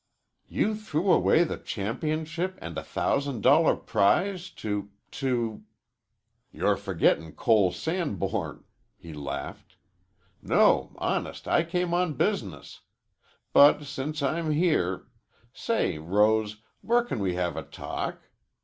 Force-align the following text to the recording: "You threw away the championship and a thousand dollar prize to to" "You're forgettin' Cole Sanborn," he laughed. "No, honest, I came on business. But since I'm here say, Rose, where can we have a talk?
"You 0.47 0.73
threw 0.73 1.11
away 1.11 1.43
the 1.43 1.57
championship 1.59 2.57
and 2.59 2.75
a 2.75 2.81
thousand 2.83 3.41
dollar 3.41 3.75
prize 3.75 4.49
to 4.65 4.89
to" 5.11 5.63
"You're 6.51 6.75
forgettin' 6.75 7.33
Cole 7.33 7.71
Sanborn," 7.71 8.63
he 8.97 9.13
laughed. 9.13 9.75
"No, 10.41 10.95
honest, 10.97 11.47
I 11.47 11.63
came 11.63 11.93
on 11.93 12.15
business. 12.15 12.79
But 13.53 13.83
since 13.83 14.23
I'm 14.23 14.49
here 14.49 15.05
say, 15.53 15.99
Rose, 15.99 16.63
where 16.81 17.03
can 17.03 17.19
we 17.19 17.35
have 17.35 17.55
a 17.55 17.61
talk? 17.61 18.23